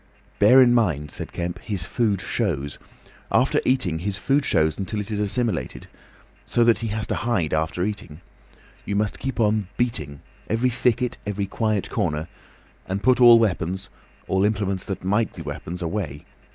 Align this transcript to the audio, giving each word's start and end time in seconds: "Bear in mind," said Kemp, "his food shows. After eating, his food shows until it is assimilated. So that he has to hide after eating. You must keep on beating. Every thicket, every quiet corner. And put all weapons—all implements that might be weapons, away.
"Bear 0.39 0.63
in 0.63 0.73
mind," 0.73 1.11
said 1.11 1.31
Kemp, 1.31 1.59
"his 1.59 1.85
food 1.85 2.21
shows. 2.21 2.79
After 3.31 3.61
eating, 3.65 3.99
his 3.99 4.17
food 4.17 4.43
shows 4.43 4.79
until 4.79 4.99
it 4.99 5.11
is 5.11 5.19
assimilated. 5.19 5.87
So 6.43 6.63
that 6.63 6.79
he 6.79 6.87
has 6.87 7.05
to 7.05 7.15
hide 7.21 7.53
after 7.53 7.83
eating. 7.85 8.19
You 8.83 8.95
must 8.95 9.19
keep 9.19 9.39
on 9.39 9.67
beating. 9.77 10.21
Every 10.49 10.71
thicket, 10.71 11.19
every 11.27 11.45
quiet 11.45 11.91
corner. 11.91 12.27
And 12.87 13.03
put 13.03 13.21
all 13.21 13.37
weapons—all 13.37 14.43
implements 14.43 14.85
that 14.85 15.03
might 15.03 15.35
be 15.35 15.43
weapons, 15.43 15.83
away. 15.83 16.25